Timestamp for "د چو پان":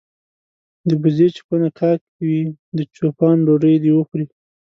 2.77-3.37